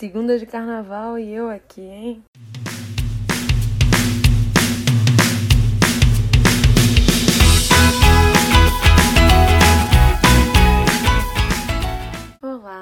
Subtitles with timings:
[0.00, 2.24] Segunda de carnaval e eu aqui, hein?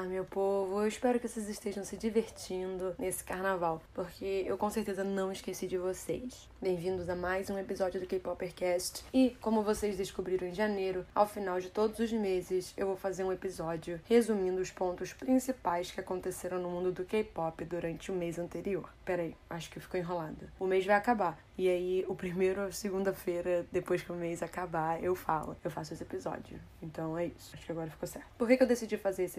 [0.08, 0.80] Meu povo.
[0.80, 5.66] Eu espero que vocês estejam se divertindo nesse carnaval, porque eu com certeza não esqueci
[5.66, 6.48] de vocês.
[6.60, 9.04] Bem-vindos a mais um episódio do K-Poppercast.
[9.12, 13.22] E, como vocês descobriram em janeiro, ao final de todos os meses, eu vou fazer
[13.22, 18.38] um episódio resumindo os pontos principais que aconteceram no mundo do K-pop durante o mês
[18.38, 18.90] anterior.
[19.04, 20.48] Peraí, acho que ficou enrolado.
[20.58, 21.38] O mês vai acabar.
[21.56, 25.56] E aí, o primeiro segunda-feira, depois que o mês acabar, eu falo.
[25.62, 26.58] Eu faço esse episódio.
[26.82, 27.50] Então é isso.
[27.54, 28.28] Acho que agora ficou certo.
[28.38, 29.38] Por que, que eu decidi fazer esse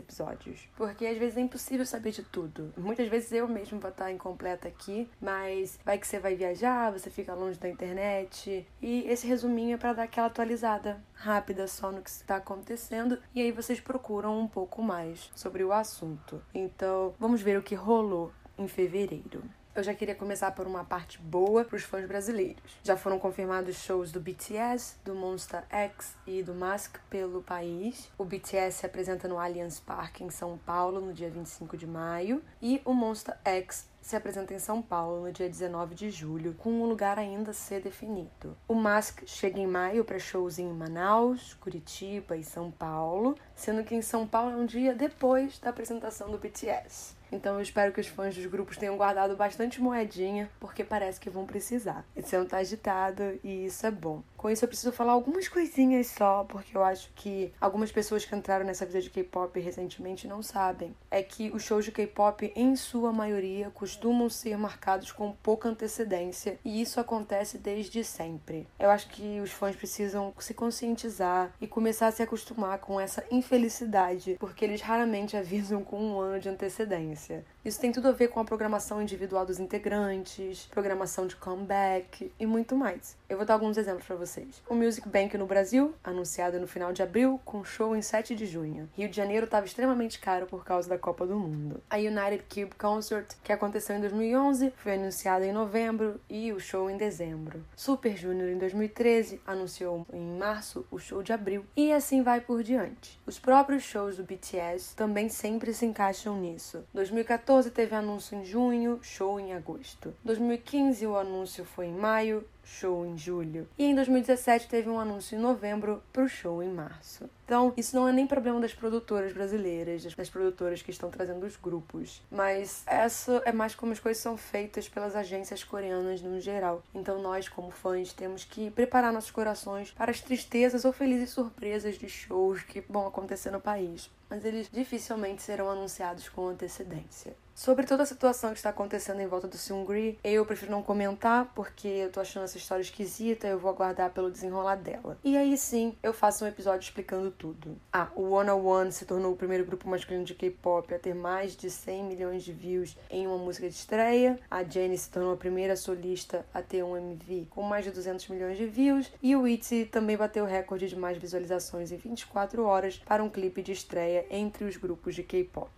[0.60, 0.70] episódios?
[0.76, 2.74] Porque às vezes é impossível saber de tudo.
[2.78, 7.10] Muitas vezes eu mesmo vou estar incompleta aqui, mas vai que você vai viajar, você
[7.10, 8.66] fica longe da internet.
[8.82, 13.20] E esse resuminho é para dar aquela atualizada rápida só no que está acontecendo.
[13.34, 16.42] E aí vocês procuram um pouco mais sobre o assunto.
[16.54, 19.44] Então, vamos ver o que rolou em fevereiro.
[19.76, 22.62] Eu já queria começar por uma parte boa para os fãs brasileiros.
[22.84, 28.10] Já foram confirmados shows do BTS, do Monster X e do Mask pelo país.
[28.18, 32.42] O BTS se apresenta no Allianz Parque em São Paulo no dia 25 de maio
[32.60, 36.72] e o Monster X se apresenta em São Paulo no dia 19 de julho, com
[36.72, 38.58] um lugar ainda a ser definido.
[38.68, 43.94] O Mask chega em maio para shows em Manaus, Curitiba e São Paulo, sendo que
[43.94, 47.20] em São Paulo é um dia depois da apresentação do BTS.
[47.32, 51.30] Então eu espero que os fãs dos grupos tenham guardado bastante moedinha, porque parece que
[51.30, 52.04] vão precisar.
[52.16, 54.24] Esse ano tá agitado e isso é bom.
[54.36, 58.36] Com isso eu preciso falar algumas coisinhas só, porque eu acho que algumas pessoas que
[58.36, 60.96] entraram nessa vida de K-pop recentemente não sabem.
[61.12, 63.99] É que os shows de K-pop, em sua maioria, costumam
[64.30, 68.68] ser marcados com pouca antecedência, e isso acontece desde sempre.
[68.80, 73.24] Eu acho que os fãs precisam se conscientizar e começar a se acostumar com essa
[73.32, 77.46] infelicidade, porque eles raramente avisam com um ano de antecedência.
[77.64, 82.46] Isso tem tudo a ver com a programação individual dos integrantes, programação de comeback e
[82.46, 83.18] muito mais.
[83.28, 84.64] Eu vou dar alguns exemplos para vocês.
[84.70, 88.46] O Music Bank no Brasil, anunciado no final de abril, com show em 7 de
[88.46, 88.90] junho.
[88.96, 91.84] Rio de Janeiro estava extremamente caro por causa da Copa do Mundo.
[91.90, 96.90] A United Cube Concert, que aconteceu em 2011, foi anunciada em novembro e o show
[96.90, 97.62] em dezembro.
[97.76, 102.64] Super Junior em 2013 anunciou em março o show de abril e assim vai por
[102.64, 103.20] diante.
[103.26, 106.86] Os próprios shows do BTS também sempre se encaixam nisso.
[106.94, 110.14] 2014 teve anúncio em junho, show em agosto.
[110.24, 113.68] 2015 o anúncio foi em maio, show em julho.
[113.76, 117.28] E em 2017 teve um anúncio em novembro para o show em março.
[117.46, 121.56] Então, isso não é nem problema das produtoras brasileiras, das produtoras que estão trazendo os
[121.56, 126.84] grupos, mas essa é mais como as coisas são feitas pelas agências coreanas no geral.
[126.94, 131.98] Então, nós, como fãs, temos que preparar nossos corações para as tristezas ou felizes surpresas
[131.98, 137.36] de shows que vão acontecer no país, mas eles dificilmente serão anunciados com antecedência.
[137.60, 141.52] Sobre toda a situação que está acontecendo em volta do Seungri, eu prefiro não comentar
[141.54, 145.18] porque eu tô achando essa história esquisita, eu vou aguardar pelo desenrolar dela.
[145.26, 147.76] E aí sim, eu faço um episódio explicando tudo.
[147.92, 151.14] Ah, o One on One se tornou o primeiro grupo masculino de K-pop a ter
[151.14, 154.40] mais de 100 milhões de views em uma música de estreia.
[154.50, 158.26] A Jennie se tornou a primeira solista a ter um MV com mais de 200
[158.30, 159.12] milhões de views.
[159.22, 163.30] E o ITZY também bateu o recorde de mais visualizações em 24 horas para um
[163.30, 165.70] clipe de estreia entre os grupos de K-pop.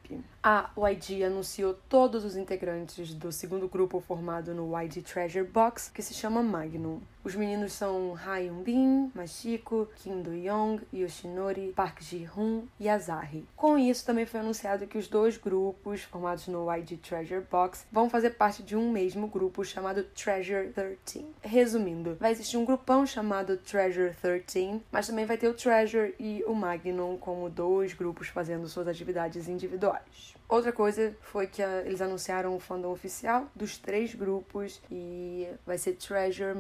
[0.44, 6.02] A YG anunciou todos os integrantes do segundo grupo formado no YG Treasure Box, que
[6.02, 7.00] se chama Magnum.
[7.24, 13.46] Os meninos são Ha Bin, Mashiko, Kim Do-young, Yoshinori, Park Ji-hoon e Azahi.
[13.56, 18.09] Com isso, também foi anunciado que os dois grupos, formados no YG Treasure Box, vão
[18.09, 21.28] fazer parte de um mesmo grupo chamado Treasure 13.
[21.44, 26.44] Resumindo, vai existir um grupão chamado Treasure 13, mas também vai ter o Treasure e
[26.48, 30.34] o Magnum como dois grupos fazendo suas atividades individuais.
[30.52, 35.78] Outra coisa foi que uh, eles anunciaram o fandom oficial dos três grupos e vai
[35.78, 36.53] ser Treasure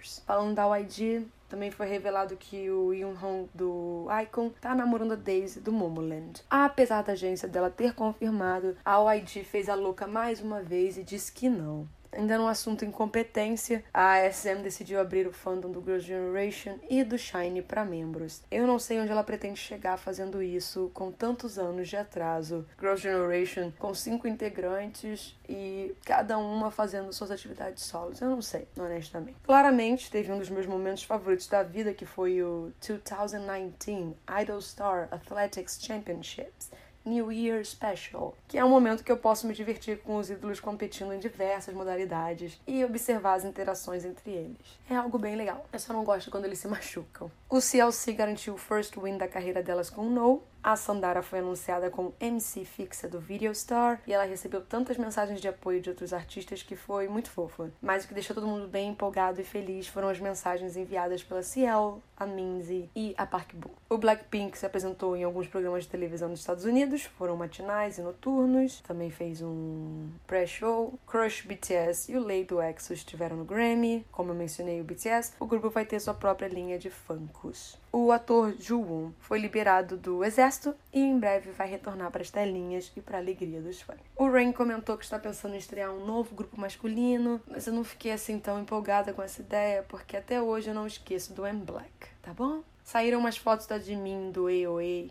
[0.00, 0.22] Makers.
[0.26, 5.16] Falando da YG, também foi revelado que o Yoon Hong do Icon tá namorando a
[5.16, 6.42] Daisy do Momoland.
[6.48, 11.02] Apesar da agência dela ter confirmado, a YG fez a louca mais uma vez e
[11.02, 11.86] disse que não.
[12.12, 17.16] Ainda no assunto incompetência, a SM decidiu abrir o fandom do Girls' Generation e do
[17.16, 18.42] Shine para membros.
[18.50, 22.66] Eu não sei onde ela pretende chegar fazendo isso com tantos anos de atraso.
[22.78, 28.20] Girls' Generation com cinco integrantes e cada uma fazendo suas atividades solos.
[28.20, 29.38] Eu não sei, honestamente.
[29.44, 35.08] Claramente, teve um dos meus momentos favoritos da vida que foi o 2019 Idol Star
[35.10, 36.70] Athletics Championships
[37.04, 40.60] New Year Special, que é um momento que eu posso me divertir com os ídolos
[40.60, 44.78] competindo em diversas modalidades e observar as interações entre eles.
[44.88, 45.66] É algo bem legal.
[45.72, 47.30] Eu só não gosto quando eles se machucam.
[47.48, 51.90] O CLC garantiu o first win da carreira delas com No, A Sandara foi anunciada
[51.90, 56.12] como MC fixa do Video Star e ela recebeu tantas mensagens de apoio de outros
[56.12, 57.70] artistas que foi muito fofa.
[57.80, 61.42] Mas o que deixou todo mundo bem empolgado e feliz foram as mensagens enviadas pela
[61.42, 63.70] Ciel, a Minzy e a Park Bo.
[63.88, 68.02] O Blackpink se apresentou em alguns programas de televisão nos Estados Unidos, foram matinais e
[68.02, 70.92] noturnos, também fez um pré-show.
[71.06, 74.04] Crush BTS e o Lei do EXO estiveram no Grammy.
[74.12, 77.78] Como eu mencionei o BTS, o grupo vai ter sua própria linha de funkos.
[77.90, 80.49] O ator Ju-won foi liberado do exército
[80.92, 84.00] e em breve vai retornar para as telinhas e para a alegria dos fãs.
[84.16, 87.84] O Rain comentou que está pensando em estrear um novo grupo masculino, mas eu não
[87.84, 91.62] fiquei assim tão empolgada com essa ideia porque até hoje eu não esqueço do M
[91.64, 92.62] Black, tá bom?
[92.82, 95.10] Saíram umas fotos da Jimin do AOA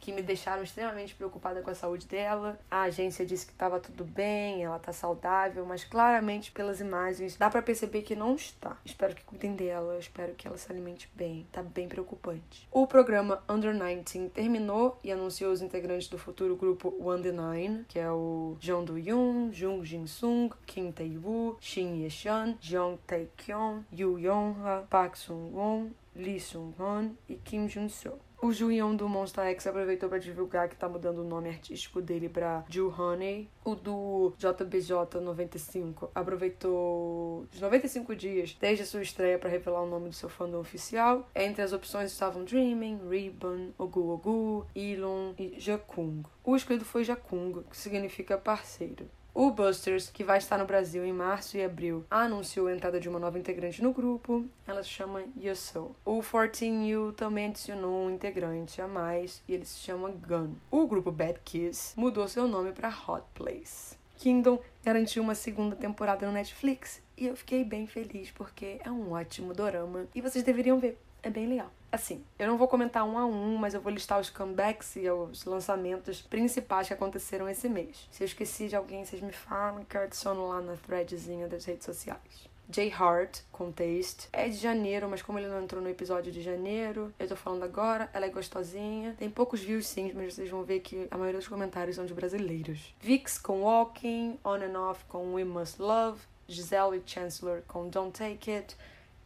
[0.00, 2.58] que me deixaram extremamente preocupada com a saúde dela.
[2.70, 7.50] A agência disse que estava tudo bem, ela tá saudável, mas claramente pelas imagens dá
[7.50, 8.76] para perceber que não está.
[8.84, 11.46] Espero que cuidem dela, espero que ela se alimente bem.
[11.52, 12.66] Tá bem preocupante.
[12.70, 17.84] O programa Under 19 terminou e anunciou os integrantes do futuro grupo One The Nine,
[17.88, 22.56] que é o Jung Do Yoon, Jung Jin Sung, Kim Tae Woo, Shin Ye Shan,
[22.60, 27.88] Jung Tae Kyung, Yoo Young Ha, Park Sung Won, Lee Sung Hoon e Kim Jun
[27.88, 28.18] Seo.
[28.42, 32.26] O Juyeon do Monster X aproveitou para divulgar que tá mudando o nome artístico dele
[32.26, 33.50] para Ju Honey.
[33.62, 39.86] O do JBJ 95 aproveitou os 95 dias desde a sua estreia para revelar o
[39.86, 41.28] nome do seu fandom oficial.
[41.34, 46.22] Entre as opções estavam Dreaming, Ribbon, Ogu Ogu, Elon e Jakung.
[46.42, 49.06] O escolhido foi Jakung, que significa parceiro.
[49.32, 53.08] O Busters, que vai estar no Brasil em março e abril, anunciou a entrada de
[53.08, 54.44] uma nova integrante no grupo.
[54.66, 55.94] Ela se chama Yuso.
[56.04, 60.54] O 14U também adicionou um integrante a mais e ele se chama Gun.
[60.70, 63.96] O grupo Bad Kiss mudou seu nome para Hot Place.
[64.16, 69.12] Kingdom garantiu uma segunda temporada no Netflix e eu fiquei bem feliz porque é um
[69.12, 70.98] ótimo dorama e vocês deveriam ver.
[71.22, 71.70] É bem legal.
[71.92, 75.10] Assim, eu não vou comentar um a um, mas eu vou listar os comebacks e
[75.10, 78.08] os lançamentos principais que aconteceram esse mês.
[78.12, 81.64] Se eu esqueci de alguém, vocês me falam que eu adiciono lá na threadzinha das
[81.64, 82.48] redes sociais.
[82.72, 84.28] Jay Hart, com Taste.
[84.32, 87.64] É de janeiro, mas como ele não entrou no episódio de janeiro, eu tô falando
[87.64, 88.08] agora.
[88.12, 89.16] Ela é gostosinha.
[89.18, 92.14] Tem poucos views sim, mas vocês vão ver que a maioria dos comentários são de
[92.14, 92.94] brasileiros.
[93.00, 98.52] Vix com Walking, On and Off com We Must Love, Giselle Chancellor com Don't Take
[98.52, 98.76] It,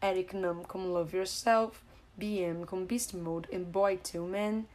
[0.01, 1.79] Eric Nam com Love Yourself,
[2.17, 4.65] BM com Beast Mode e Boy Two Men,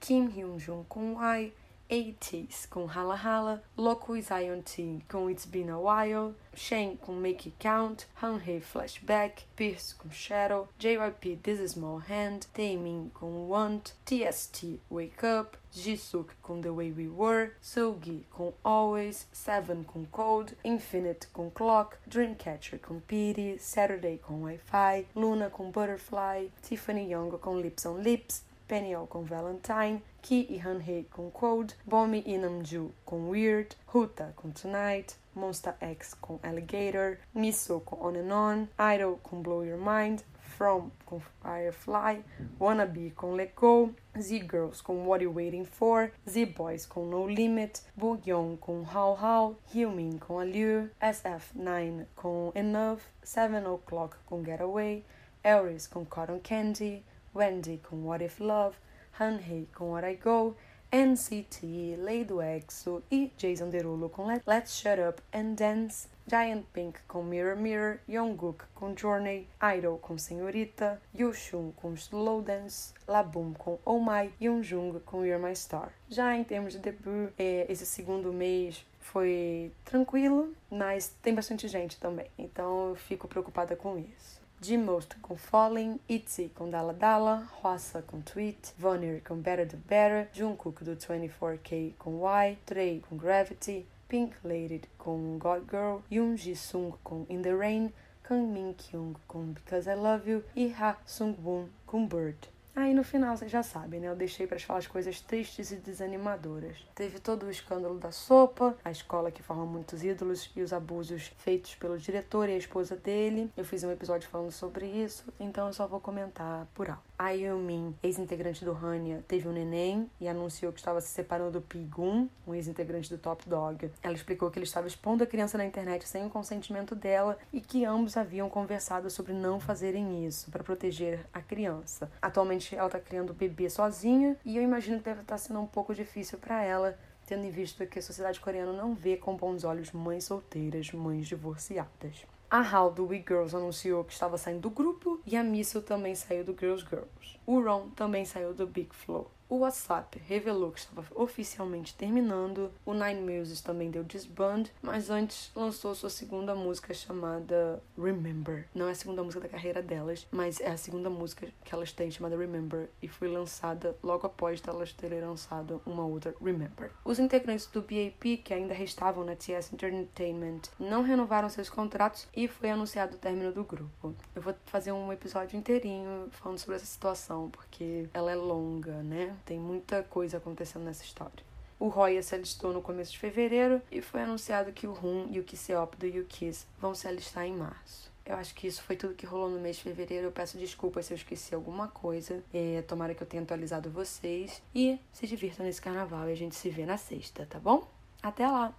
[0.00, 1.52] Kim Hyun-jung com Y,
[1.90, 7.48] ATEEZ com Hala Hala, Loco Zion T com It's Been a While, Shane com Make
[7.48, 13.94] It Count, Hanhei Flashback, Pierce com Shadow, JYP This Is Small Hand, Taemin com Want,
[14.04, 20.56] TST Wake Up, Jisuk com The Way We Were, Sugi com Always, Seven com Cold,
[20.64, 27.56] Infinite com Clock, Dreamcatcher com Pity, Saturday com Wi-Fi, Luna com Butterfly, Tiffany Young com
[27.56, 33.30] Lips on Lips, Peniel com Valentine, Ki e Hanhei com Cold, Bomi e Namju com
[33.30, 39.40] Weird, Huta com Tonight, Monster X com Alligator, Miso com On and On, Idol com
[39.40, 42.22] Blow Your Mind, From com Firefly,
[42.60, 48.58] Wannabe com Let Go, Z-Girls com What You Waiting For, Z-Boys com No Limit, Boogyong
[48.58, 55.04] com How How, Hyumin com Allure, SF9 com Enough, Seven O'Clock com Getaway,
[55.44, 57.04] Aries com Cotton Candy,
[57.34, 58.76] Wendy com What If Love,
[59.18, 60.56] Hanhei com What I Go,
[60.90, 67.00] NCT, Lei do EXO e Jason Derulo com Let's Shut Up and Dance, Giant Pink
[67.06, 73.78] com Mirror Mirror, Jungkook com Journey, Idol com Senhorita, Yushun com Slow Dance, Laboom com
[73.84, 75.92] Oh My e Jung com You're My Star.
[76.08, 82.30] Já em termos de debut, esse segundo mês foi tranquilo, mas tem bastante gente também,
[82.38, 84.40] então eu fico preocupada com isso.
[84.60, 90.28] G-Most com Falling, ITZY com Dala Dala, Hwasa com Tweet, Vonir com Better the Better,
[90.32, 96.92] Jungkook do 24K com Y, Trey com Gravity, Pink Lady com God Girl, Yoon Ji-sung
[97.04, 97.92] com In the Rain,
[98.24, 102.48] Kang Min Kyung com Because I Love You e Ha Sung-woon com Bird.
[102.80, 104.06] Aí no final, vocês já sabem, né?
[104.06, 106.76] Eu deixei para falar as coisas tristes e desanimadoras.
[106.94, 111.32] Teve todo o escândalo da sopa, a escola que forma muitos ídolos e os abusos
[111.38, 113.50] feitos pelo diretor e a esposa dele.
[113.56, 117.07] Eu fiz um episódio falando sobre isso, então eu só vou comentar por alto.
[117.18, 121.60] A Yumin, ex-integrante do Hania, teve um neném e anunciou que estava se separando do
[121.60, 123.90] Pigun, um ex-integrante do Top Dog.
[124.00, 127.60] Ela explicou que ele estava expondo a criança na internet sem o consentimento dela e
[127.60, 132.08] que ambos haviam conversado sobre não fazerem isso para proteger a criança.
[132.22, 135.58] Atualmente ela está criando o bebê sozinha e eu imagino que deve estar tá sendo
[135.58, 136.96] um pouco difícil para ela
[137.26, 141.26] tendo em vista que a sociedade coreana não vê com bons olhos mães solteiras, mães
[141.26, 142.24] divorciadas.
[142.50, 146.14] A Hal do We Girls anunciou que estava saindo do grupo e a Missile também
[146.14, 147.38] saiu do Girls Girls.
[147.44, 149.30] O Ron também saiu do Big Flow.
[149.48, 152.70] O WhatsApp revelou que estava oficialmente terminando.
[152.84, 158.66] O Nine Muses também deu disband, mas antes lançou sua segunda música chamada Remember.
[158.74, 161.92] Não é a segunda música da carreira delas, mas é a segunda música que elas
[161.92, 166.90] têm chamada Remember e foi lançada logo após elas terem lançado uma outra Remember.
[167.02, 172.46] Os integrantes do BAP, que ainda restavam na TS Entertainment, não renovaram seus contratos e
[172.46, 174.14] foi anunciado o término do grupo.
[174.34, 179.37] Eu vou fazer um episódio inteirinho falando sobre essa situação, porque ela é longa, né?
[179.44, 181.46] Tem muita coisa acontecendo nessa história.
[181.78, 185.38] O Roya se alistou no começo de fevereiro e foi anunciado que o Rum e
[185.38, 188.10] o Kiseop do YouKiss vão se alistar em março.
[188.26, 190.26] Eu acho que isso foi tudo que rolou no mês de fevereiro.
[190.26, 192.42] Eu peço desculpas se eu esqueci alguma coisa.
[192.52, 194.60] É, tomara que eu tenha atualizado vocês.
[194.74, 197.88] E se divirtam nesse carnaval e a gente se vê na sexta, tá bom?
[198.22, 198.74] Até lá!